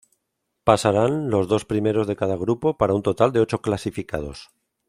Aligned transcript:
Pasarán 0.63 1.29
los 1.29 1.47
dos 1.47 1.63
primeros 1.63 2.07
de 2.07 2.15
cada 2.15 2.35
grupo, 2.35 2.75
para 2.75 2.95
un 2.95 3.03
total 3.03 3.31
de 3.33 3.39
ocho 3.41 3.61
clasificados. 3.61 4.49